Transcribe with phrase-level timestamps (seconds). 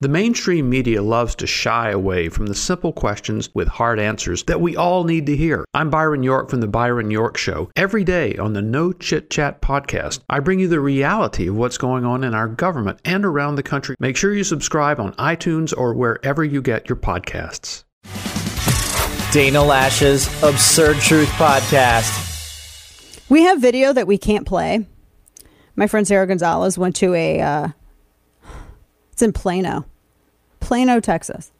[0.00, 4.60] The mainstream media loves to shy away from the simple questions with hard answers that
[4.60, 5.64] we all need to hear.
[5.74, 7.68] I'm Byron York from The Byron York Show.
[7.74, 11.78] Every day on the No Chit Chat podcast, I bring you the reality of what's
[11.78, 13.96] going on in our government and around the country.
[13.98, 17.82] Make sure you subscribe on iTunes or wherever you get your podcasts.
[19.32, 23.28] Dana Loesch's Absurd Truth Podcast.
[23.28, 24.86] We have video that we can't play.
[25.74, 27.68] My friend Sara Gonzales went to a, uh,
[29.18, 29.84] it's in Plano,
[30.60, 31.50] Plano, Texas.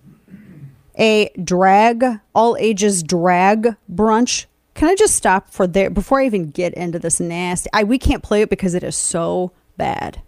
[0.97, 4.47] A drag, all ages drag brunch.
[4.75, 7.69] Can I just stop for there before I even get into this nasty?
[7.73, 10.23] I we can't play it because it is so bad.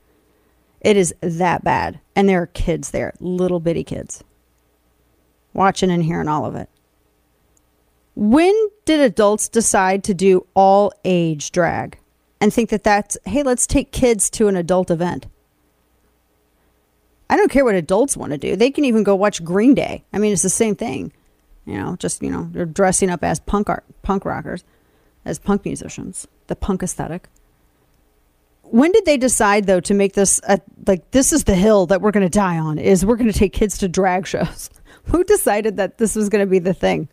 [0.80, 4.24] It is that bad, and there are kids there, little bitty kids,
[5.52, 6.68] watching and hearing all of it.
[8.16, 11.96] When did adults decide to do all age drag
[12.40, 15.26] and think that that's, hey, let's take kids to an adult event?
[17.30, 18.56] I don't care what adults want to do.
[18.56, 20.02] They can even go watch Green Day.
[20.12, 21.12] I mean, it's the same thing.
[21.64, 24.64] You know, just, you know, they're dressing up as punk art, punk rockers,
[25.24, 27.28] as punk musicians, the punk aesthetic.
[28.62, 32.00] When did they decide though to make this a, like this is the hill that
[32.00, 34.68] we're going to die on is we're going to take kids to drag shows?
[35.04, 37.08] Who decided that this was going to be the thing?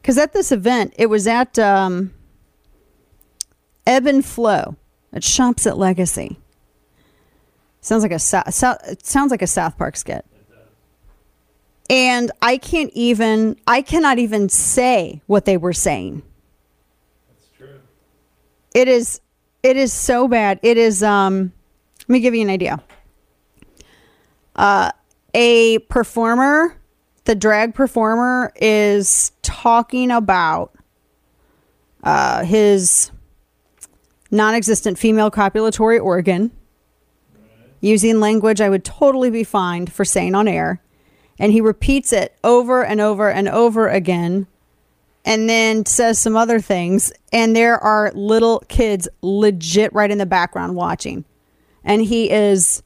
[0.00, 2.12] Because at this event, it was at um,
[3.86, 4.74] Ebb and Flow
[5.12, 6.38] at Shops at Legacy.
[7.82, 8.42] Sounds like a so,
[8.86, 10.24] it sounds like a South Park skit.
[11.90, 16.22] And I can't even I cannot even say what they were saying.
[17.28, 17.80] That's true.
[18.72, 19.20] It is
[19.64, 20.60] it is so bad.
[20.62, 21.52] It is um
[22.02, 22.80] let me give you an idea.
[24.54, 24.92] Uh
[25.34, 26.76] a performer,
[27.24, 30.72] the drag performer is talking about
[32.04, 33.10] uh his
[34.30, 36.52] non-existent female copulatory organ
[37.82, 40.80] using language I would totally be fined for saying on air.
[41.38, 44.46] And he repeats it over and over and over again
[45.24, 47.12] and then says some other things.
[47.32, 51.24] And there are little kids legit right in the background watching.
[51.84, 52.82] And he is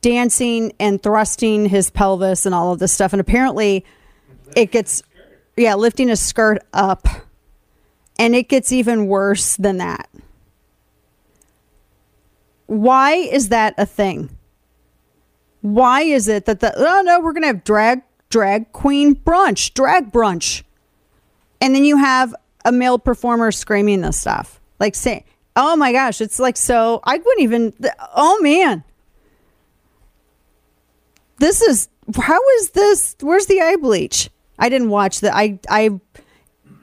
[0.00, 3.12] dancing and thrusting his pelvis and all of this stuff.
[3.12, 3.84] And apparently
[4.56, 5.02] it gets,
[5.56, 7.06] yeah, lifting his skirt up.
[8.18, 10.08] And it gets even worse than that.
[12.66, 14.30] Why is that a thing?
[15.60, 20.12] Why is it that the oh no, we're gonna have drag drag queen brunch, drag
[20.12, 20.62] brunch,
[21.60, 25.24] and then you have a male performer screaming this stuff, like saying,
[25.56, 27.72] "Oh my gosh, it's like so." I wouldn't even.
[28.14, 28.84] Oh man,
[31.38, 33.16] this is how is this?
[33.20, 34.30] Where's the eye bleach?
[34.58, 35.34] I didn't watch the.
[35.34, 35.98] I I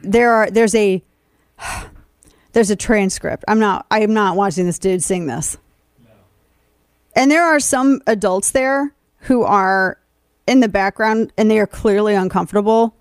[0.03, 1.03] there are there's a
[2.53, 3.43] there's a transcript.
[3.47, 5.57] I'm not I am not watching this dude sing this.
[7.15, 9.97] And there are some adults there who are
[10.47, 12.95] in the background and they are clearly uncomfortable.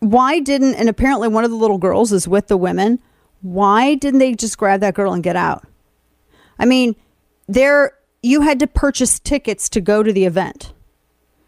[0.00, 3.00] Why didn't, and apparently one of the little girls is with the women.
[3.42, 5.66] Why didn't they just grab that girl and get out?
[6.58, 6.96] I mean,
[7.46, 10.72] there, you had to purchase tickets to go to the event.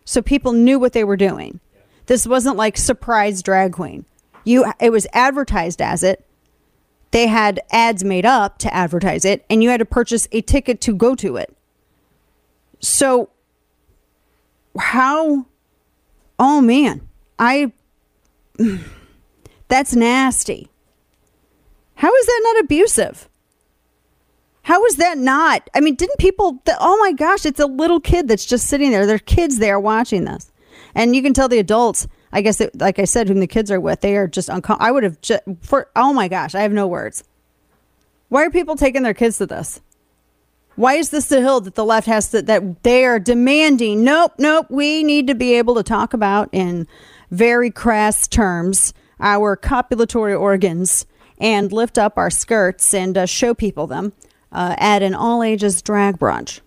[0.04, 1.60] So people knew what they were doing.
[2.06, 4.06] This wasn't like surprise drag queen.
[4.44, 6.24] You, it was advertised as it
[7.10, 10.80] they had ads made up to advertise it and you had to purchase a ticket
[10.82, 11.56] to go to it.
[12.80, 13.30] So
[14.78, 15.46] how
[16.38, 17.08] oh man,
[17.38, 17.72] I
[19.68, 20.68] that's nasty.
[21.94, 23.28] How is that not abusive?
[24.62, 25.68] How is that not?
[25.74, 29.06] I mean, didn't people oh my gosh, it's a little kid that's just sitting there.
[29.06, 30.52] There's kids there watching this.
[30.94, 33.70] And you can tell the adults I guess, it, like I said, whom the kids
[33.70, 34.86] are with, they are just uncomfortable.
[34.86, 37.24] I would have just, for, oh my gosh, I have no words.
[38.28, 39.80] Why are people taking their kids to this?
[40.76, 44.04] Why is this the hill that the left has to, that they are demanding?
[44.04, 44.66] Nope, nope.
[44.70, 46.86] We need to be able to talk about in
[47.30, 51.06] very crass terms our copulatory organs
[51.38, 54.12] and lift up our skirts and uh, show people them
[54.52, 56.60] uh, at an all ages drag brunch.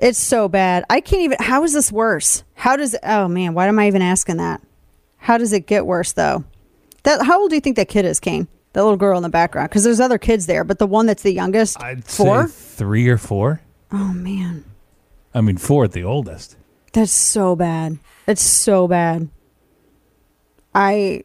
[0.00, 0.84] It's so bad.
[0.88, 1.36] I can't even.
[1.40, 2.42] How is this worse?
[2.54, 2.96] How does?
[3.02, 4.62] Oh man, why am I even asking that?
[5.18, 6.44] How does it get worse though?
[7.02, 8.48] That how old do you think that kid is, Kane?
[8.72, 11.22] The little girl in the background, because there's other kids there, but the one that's
[11.22, 13.60] the youngest, I'd four, three or four.
[13.92, 14.64] Oh man,
[15.34, 16.56] I mean, four at the oldest.
[16.92, 17.98] that's so bad.
[18.26, 19.28] It's so bad.
[20.74, 21.24] I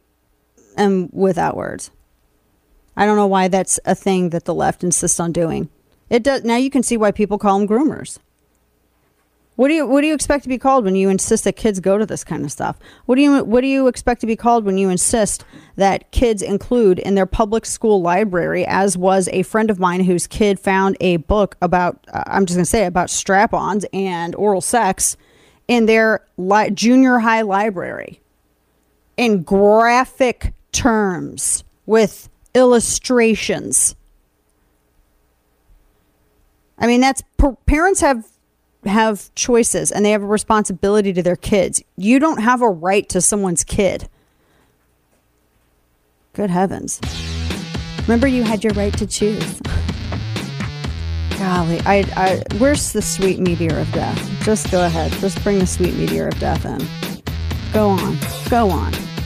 [0.76, 1.90] am without words.
[2.96, 5.70] I don't know why that's a thing that the left insists on doing.
[6.10, 6.56] It does now.
[6.56, 8.18] You can see why people call them groomers.
[9.56, 11.80] What do you what do you expect to be called when you insist that kids
[11.80, 12.78] go to this kind of stuff?
[13.06, 15.44] What do you what do you expect to be called when you insist
[15.76, 20.26] that kids include in their public school library as was a friend of mine whose
[20.26, 24.60] kid found a book about uh, I'm just going to say about strap-ons and oral
[24.60, 25.16] sex
[25.66, 28.20] in their li- junior high library
[29.16, 33.96] in graphic terms with illustrations.
[36.78, 37.22] I mean, that's
[37.64, 38.26] parents have
[38.88, 41.82] have choices and they have a responsibility to their kids.
[41.96, 44.08] You don't have a right to someone's kid.
[46.32, 47.00] Good heavens.
[48.02, 49.60] Remember you had your right to choose.
[51.38, 54.18] Golly, I, I where's the sweet meteor of death?
[54.42, 55.12] Just go ahead.
[55.12, 56.78] Just bring the sweet meteor of death in.
[57.72, 58.16] Go on.
[58.48, 58.92] Go on.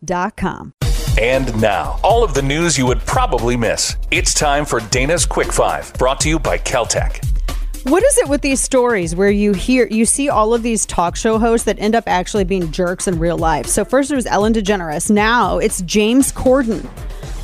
[0.00, 0.74] weapons.com.
[1.20, 3.96] And now, all of the news you would probably miss.
[4.10, 7.26] It's time for Dana's Quick Five, brought to you by Keltec.
[7.84, 11.16] What is it with these stories where you hear you see all of these talk
[11.16, 13.66] show hosts that end up actually being jerks in real life?
[13.66, 16.88] So first it was Ellen DeGeneres, now it's James Corden.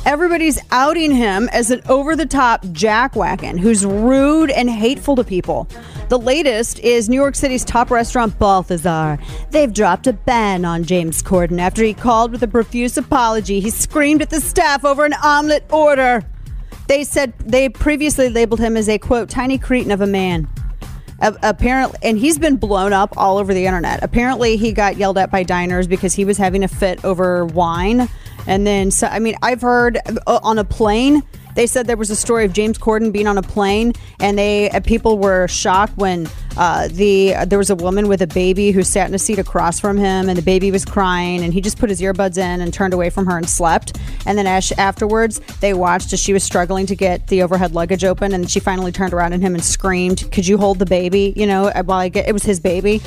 [0.07, 5.67] Everybody's outing him as an over the top jackwagon who's rude and hateful to people.
[6.07, 9.19] The latest is New York City's top restaurant, Balthazar.
[9.51, 13.59] They've dropped a ban on James Corden after he called with a profuse apology.
[13.59, 16.23] He screamed at the staff over an omelet order.
[16.87, 20.47] They said they previously labeled him as a quote, tiny cretin of a man.
[21.19, 24.01] Apparently, and he's been blown up all over the internet.
[24.03, 28.07] Apparently, he got yelled at by diners because he was having a fit over wine.
[28.47, 31.21] And then, so, I mean, I've heard uh, on a plane,
[31.57, 34.69] they said there was a story of James Corden being on a plane, and they
[34.69, 38.69] uh, people were shocked when uh, the uh, there was a woman with a baby
[38.69, 41.59] who sat in a seat across from him, and the baby was crying, and he
[41.59, 43.97] just put his earbuds in and turned away from her and slept.
[44.27, 48.03] And then as, afterwards, they watched as she was struggling to get the overhead luggage
[48.03, 51.33] open, and she finally turned around at him and screamed, "Could you hold the baby?"
[51.35, 53.01] You know, while I get it was his baby.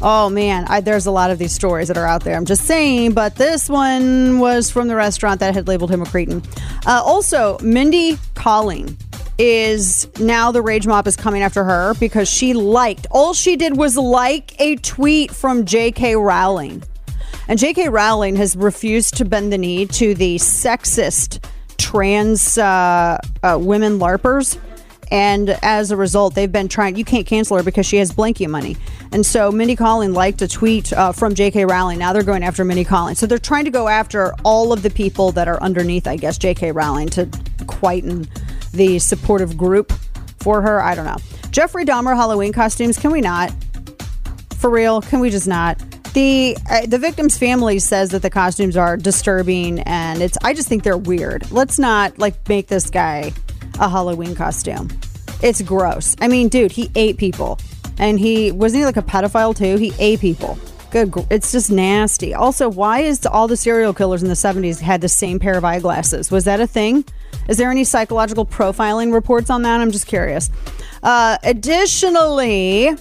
[0.00, 2.36] Oh man, I, there's a lot of these stories that are out there.
[2.36, 6.06] I'm just saying, but this one was from the restaurant that had labeled him a
[6.06, 6.42] cretin.
[6.86, 8.96] Uh, also, Mindy Kaling
[9.38, 13.76] is now the rage mob is coming after her because she liked all she did
[13.76, 16.14] was like a tweet from J.K.
[16.14, 16.82] Rowling,
[17.48, 17.88] and J.K.
[17.88, 21.44] Rowling has refused to bend the knee to the sexist
[21.76, 24.58] trans uh, uh, women larpers
[25.10, 26.96] and as a result, they've been trying.
[26.96, 28.76] You can't cancel her because she has blankie money.
[29.12, 31.64] And so Mindy Kaling liked a tweet uh, from J.K.
[31.64, 31.98] Rowling.
[31.98, 33.16] Now they're going after Mindy Kaling.
[33.16, 36.38] So they're trying to go after all of the people that are underneath, I guess,
[36.38, 36.72] J.K.
[36.72, 37.28] Rowling to
[37.66, 38.28] quieten
[38.72, 39.92] the supportive group
[40.38, 40.82] for her.
[40.82, 41.16] I don't know.
[41.50, 42.98] Jeffrey Dahmer Halloween costumes.
[42.98, 43.52] Can we not?
[44.56, 45.00] For real?
[45.00, 45.78] Can we just not?
[46.14, 50.36] The uh, the victim's family says that the costumes are disturbing, and it's.
[50.42, 51.50] I just think they're weird.
[51.50, 53.32] Let's not like make this guy
[53.78, 54.88] a Halloween costume.
[55.42, 56.16] It's gross.
[56.20, 57.58] I mean, dude, he ate people,
[57.98, 59.76] and he wasn't he like a pedophile too.
[59.76, 60.58] He ate people.
[60.90, 61.12] Good.
[61.30, 62.34] It's just nasty.
[62.34, 65.64] Also, why is all the serial killers in the '70s had the same pair of
[65.64, 66.30] eyeglasses?
[66.30, 67.04] Was that a thing?
[67.48, 69.80] Is there any psychological profiling reports on that?
[69.80, 70.50] I'm just curious.
[71.02, 72.96] Uh, additionally,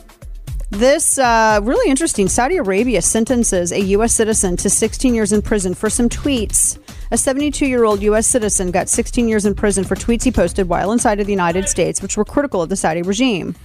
[0.69, 4.13] this uh, really interesting Saudi Arabia sentences a U.S.
[4.13, 6.77] citizen to 16 years in prison for some tweets.
[7.11, 8.27] A 72 year old U.S.
[8.27, 11.69] citizen got 16 years in prison for tweets he posted while inside of the United
[11.69, 13.55] States, which were critical of the Saudi regime.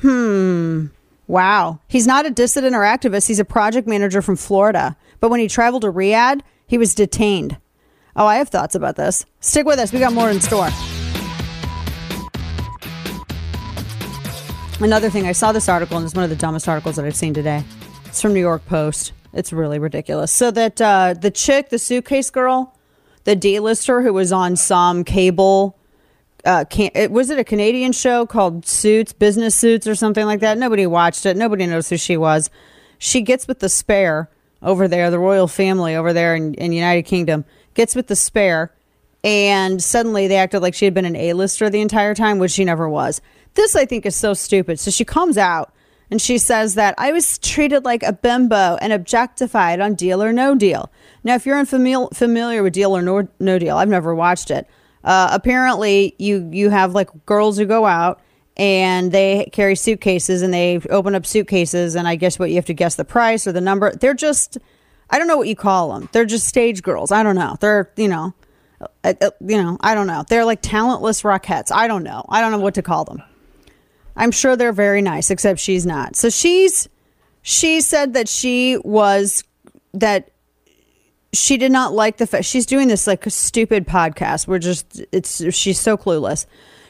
[0.00, 0.86] Hmm.
[1.28, 1.80] Wow.
[1.88, 3.28] He's not a dissident or activist.
[3.28, 4.96] He's a project manager from Florida.
[5.20, 7.58] But when he traveled to Riyadh, he was detained.
[8.16, 9.26] Oh, I have thoughts about this.
[9.40, 9.92] Stick with us.
[9.92, 10.70] We got more in store.
[14.80, 17.16] Another thing, I saw this article, and it's one of the dumbest articles that I've
[17.16, 17.64] seen today.
[18.06, 19.12] It's from New York Post.
[19.32, 20.30] It's really ridiculous.
[20.30, 22.76] So that uh, the chick, the suitcase girl,
[23.24, 25.76] the D-lister who was on some cable
[26.44, 30.40] uh, can it was it a Canadian show called Suits, Business Suits, or something like
[30.40, 30.56] that.
[30.56, 31.36] Nobody watched it.
[31.36, 32.48] Nobody knows who she was.
[32.98, 34.30] She gets with the spare
[34.62, 37.44] over there, the royal family over there in, in United Kingdom
[37.74, 38.72] gets with the spare,
[39.24, 42.64] and suddenly they acted like she had been an A-lister the entire time, which she
[42.64, 43.20] never was.
[43.58, 44.78] This I think is so stupid.
[44.78, 45.72] So she comes out
[46.12, 50.32] and she says that I was treated like a bimbo and objectified on Deal or
[50.32, 50.92] No Deal.
[51.24, 54.68] Now, if you're unfamiliar familiar with Deal or No, no Deal, I've never watched it.
[55.02, 58.20] Uh, apparently, you you have like girls who go out
[58.56, 62.66] and they carry suitcases and they open up suitcases and I guess what you have
[62.66, 63.92] to guess the price or the number.
[63.92, 64.56] They're just
[65.10, 66.08] I don't know what you call them.
[66.12, 67.10] They're just stage girls.
[67.10, 67.56] I don't know.
[67.58, 68.34] They're you know,
[69.02, 70.22] uh, uh, you know I don't know.
[70.28, 71.72] They're like talentless rockettes.
[71.72, 72.24] I don't know.
[72.28, 73.20] I don't know what to call them.
[74.18, 76.16] I'm sure they're very nice, except she's not.
[76.16, 76.88] So she's
[77.40, 79.44] she said that she was
[79.94, 80.32] that
[81.32, 84.48] she did not like the fact she's doing this like stupid podcast.
[84.48, 86.46] We're just it's she's so clueless.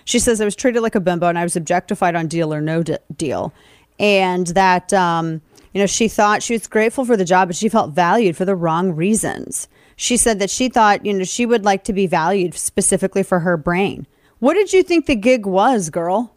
[0.07, 2.63] She says I was treated like a bimbo and I was objectified on Deal or
[2.63, 3.53] No Deal,
[4.01, 5.43] and that um,
[5.75, 8.47] you know she thought she was grateful for the job, but she felt valued for
[8.47, 9.69] the wrong reasons.
[9.97, 13.41] She said that she thought you know she would like to be valued specifically for
[13.41, 14.07] her brain.
[14.39, 16.33] What did you think the gig was, girl?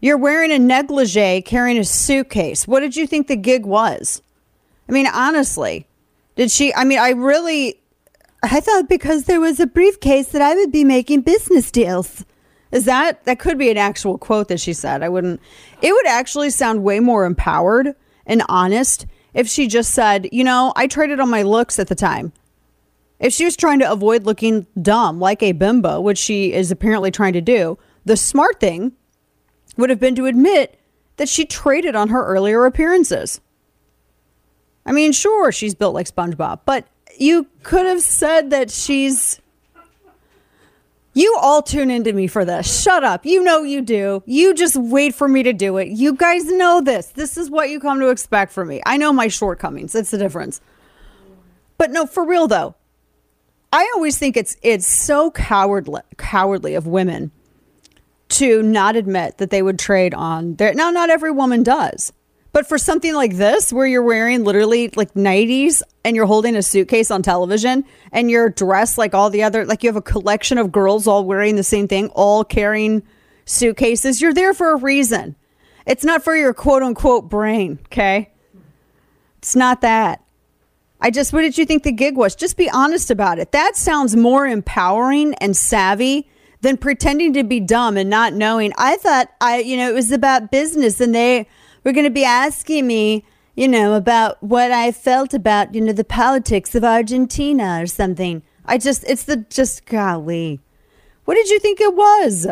[0.00, 2.68] You're wearing a negligee, carrying a suitcase.
[2.68, 4.22] What did you think the gig was?
[4.88, 5.86] I mean, honestly,
[6.36, 6.74] did she?
[6.74, 7.80] I mean, I really,
[8.42, 12.24] I thought because there was a briefcase that I would be making business deals.
[12.72, 15.02] Is that that could be an actual quote that she said?
[15.02, 15.40] I wouldn't.
[15.80, 17.94] It would actually sound way more empowered
[18.26, 21.94] and honest if she just said, you know, I traded on my looks at the
[21.94, 22.32] time.
[23.18, 27.10] If she was trying to avoid looking dumb like a bimbo, which she is apparently
[27.10, 28.92] trying to do, the smart thing
[29.76, 30.78] would have been to admit
[31.16, 33.40] that she traded on her earlier appearances.
[34.84, 36.86] I mean, sure, she's built like SpongeBob, but
[37.18, 39.40] you could have said that she's.
[41.12, 42.82] You all tune into me for this.
[42.82, 43.24] Shut up.
[43.24, 44.22] You know you do.
[44.26, 45.88] You just wait for me to do it.
[45.88, 47.06] You guys know this.
[47.06, 48.82] This is what you come to expect from me.
[48.84, 49.92] I know my shortcomings.
[49.92, 50.60] That's the difference.
[51.78, 52.74] But no, for real though.
[53.72, 57.32] I always think it's it's so cowardly cowardly of women
[58.28, 62.12] to not admit that they would trade on their now not every woman does
[62.52, 66.62] but for something like this where you're wearing literally like 90s and you're holding a
[66.62, 70.58] suitcase on television and you're dressed like all the other like you have a collection
[70.58, 73.02] of girls all wearing the same thing all carrying
[73.44, 75.36] suitcases you're there for a reason
[75.86, 78.32] it's not for your quote unquote brain okay
[79.38, 80.22] it's not that
[81.00, 82.34] I just, what did you think the gig was?
[82.34, 83.52] Just be honest about it.
[83.52, 86.28] That sounds more empowering and savvy
[86.66, 88.72] than pretending to be dumb and not knowing.
[88.76, 91.46] I thought I, you know, it was about business and they
[91.84, 95.92] were going to be asking me, you know, about what I felt about, you know,
[95.92, 98.42] the politics of Argentina or something.
[98.64, 100.58] I just, it's the, just golly.
[101.24, 102.48] What did you think it was?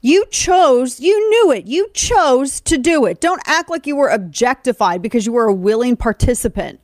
[0.00, 1.66] You chose, you knew it.
[1.66, 3.20] You chose to do it.
[3.20, 6.80] Don't act like you were objectified because you were a willing participant.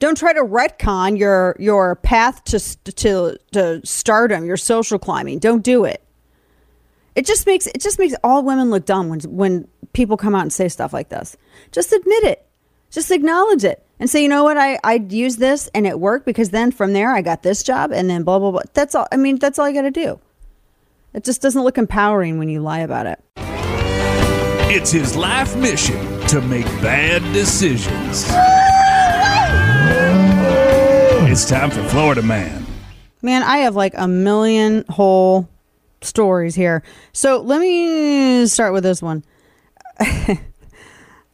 [0.00, 2.58] Don't try to retcon your your path to
[2.94, 5.38] to to stardom, your social climbing.
[5.38, 6.02] Don't do it.
[7.14, 10.42] It just makes it just makes all women look dumb when when people come out
[10.42, 11.36] and say stuff like this.
[11.70, 12.46] Just admit it.
[12.90, 16.24] Just acknowledge it and say, you know what, I I used this and it worked
[16.24, 18.62] because then from there I got this job and then blah blah blah.
[18.72, 19.06] That's all.
[19.12, 20.18] I mean, that's all you got to do.
[21.12, 23.22] It just doesn't look empowering when you lie about it.
[24.72, 28.30] It's his life mission to make bad decisions.
[31.30, 32.66] It's time for Florida Man.
[33.22, 35.48] Man, I have like a million whole
[36.00, 36.82] stories here.
[37.12, 39.22] So let me start with this one.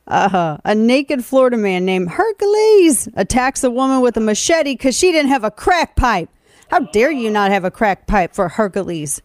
[0.07, 5.12] uh, a naked Florida man named Hercules attacks a woman with a machete because she
[5.12, 6.29] didn't have a crack pipe.
[6.69, 9.23] How dare you not have a crack pipe for Hercules?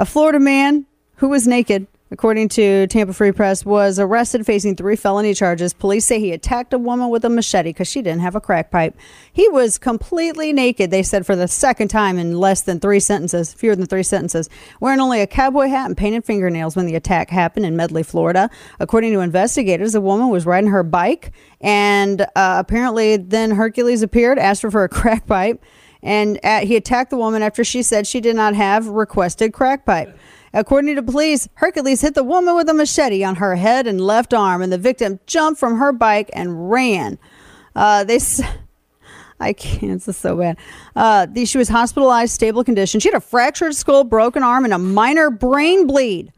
[0.00, 0.86] A Florida man
[1.18, 5.72] who was naked according to Tampa Free Press, was arrested facing three felony charges.
[5.72, 8.70] Police say he attacked a woman with a machete because she didn't have a crack
[8.70, 8.94] pipe.
[9.32, 13.54] He was completely naked, they said, for the second time in less than three sentences,
[13.54, 17.30] fewer than three sentences, wearing only a cowboy hat and painted fingernails when the attack
[17.30, 18.50] happened in Medley, Florida.
[18.78, 22.26] According to investigators, the woman was riding her bike, and uh,
[22.58, 25.64] apparently then Hercules appeared, asked her for a crack pipe.
[26.02, 29.86] And at, he attacked the woman after she said she did not have requested crack
[29.86, 30.18] pipe.
[30.54, 34.34] According to police, Hercules hit the woman with a machete on her head and left
[34.34, 37.18] arm, and the victim jumped from her bike and ran.
[37.74, 38.16] Uh, they.
[38.16, 38.42] S-
[39.40, 39.94] I can't.
[39.94, 40.56] This is so bad.
[40.94, 43.00] Uh, the, she was hospitalized, stable condition.
[43.00, 46.32] She had a fractured skull, broken arm, and a minor brain bleed.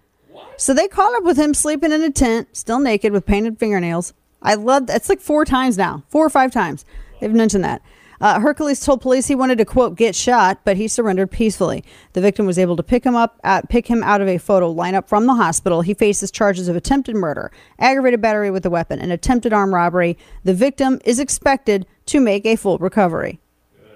[0.57, 4.15] So they caught up with him sleeping in a tent, still naked with painted fingernails.
[4.41, 4.97] I love that.
[4.97, 6.85] It's like four times now, four or five times.
[7.21, 7.83] They've mentioned that.
[8.21, 11.85] Uh, Hercules told police he wanted to quote get shot, but he surrendered peacefully.
[12.13, 14.73] The victim was able to pick him up, uh, pick him out of a photo
[14.73, 15.83] lineup from the hospital.
[15.83, 20.17] He faces charges of attempted murder, aggravated battery with a weapon, and attempted armed robbery.
[20.45, 23.41] The victim is expected to make a full recovery.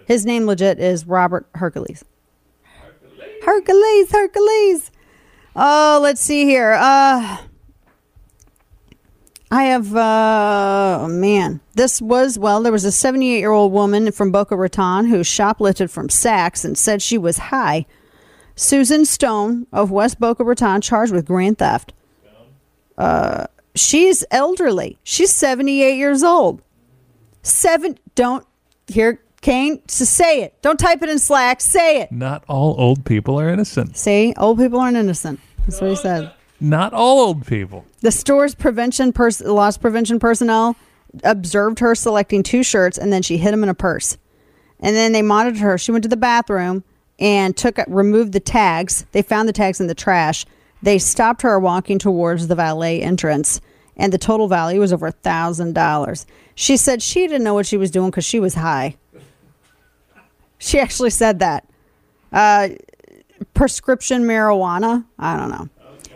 [0.07, 2.05] His name legit is Robert Hercules.
[3.45, 4.91] Hercules, Hercules.
[5.55, 6.73] Oh, let's see here.
[6.79, 7.39] Uh,
[9.51, 14.13] I have, uh, oh, man, this was, well, there was a 78 year old woman
[14.13, 17.87] from Boca Raton who shoplifted from Saks and said she was high.
[18.57, 21.95] Susan Stone of West Boca Raton charged with grand theft.
[22.99, 24.99] Uh, she's elderly.
[25.03, 26.61] She's 78 years old.
[27.43, 28.45] Seven, don't,
[28.89, 30.61] here, Kane, so say it.
[30.61, 31.61] Don't type it in Slack.
[31.61, 32.13] Say it.
[32.13, 33.97] Not all old people are innocent.
[33.97, 35.41] See, old people aren't innocent.
[35.61, 36.33] That's what he said.
[36.61, 37.85] Not all old people.
[38.01, 40.77] The store's prevention pers- loss prevention personnel
[41.25, 44.19] observed her selecting two shirts and then she hid them in a purse.
[44.81, 45.79] And then they monitored her.
[45.79, 46.85] She went to the bathroom
[47.19, 49.07] and took removed the tags.
[49.13, 50.45] They found the tags in the trash.
[50.83, 53.61] They stopped her walking towards the valet entrance
[53.97, 56.27] and the total value was over a thousand dollars.
[56.55, 58.97] She said she didn't know what she was doing because she was high.
[60.59, 61.69] She actually said that.
[62.33, 62.71] Uh,
[63.55, 65.05] prescription marijuana.
[65.19, 65.69] I don't know.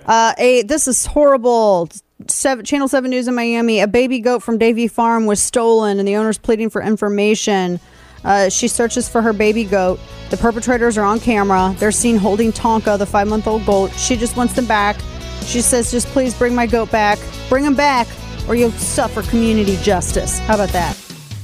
[0.07, 1.89] Uh, a this is horrible.
[2.29, 3.81] Seven, Channel Seven News in Miami.
[3.81, 7.81] A baby goat from Davie Farm was stolen, and the owner's pleading for information.
[8.25, 9.99] Uh, she searches for her baby goat.
[10.31, 11.75] The perpetrators are on camera.
[11.79, 13.91] They're seen holding Tonka, the five-month-old goat.
[13.97, 14.97] She just wants them back.
[15.45, 17.19] She says, "Just please bring my goat back.
[17.49, 18.07] Bring him back,
[18.47, 20.97] or you'll suffer community justice." How about that?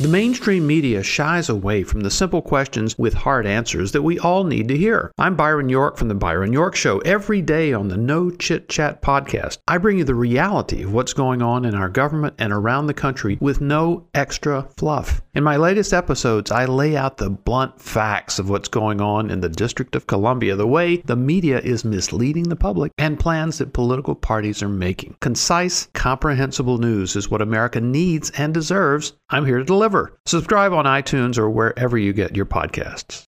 [0.00, 4.44] The mainstream media shies away from the simple questions with hard answers that we all
[4.44, 5.12] need to hear.
[5.18, 7.00] I'm Byron York from The Byron York Show.
[7.00, 11.12] Every day on the No Chit Chat podcast, I bring you the reality of what's
[11.12, 15.20] going on in our government and around the country with no extra fluff.
[15.34, 19.42] In my latest episodes, I lay out the blunt facts of what's going on in
[19.42, 23.74] the District of Columbia, the way the media is misleading the public, and plans that
[23.74, 25.14] political parties are making.
[25.20, 29.12] Concise, comprehensible news is what America needs and deserves.
[29.30, 30.18] I'm here to deliver.
[30.26, 33.26] Subscribe on iTunes or wherever you get your podcasts.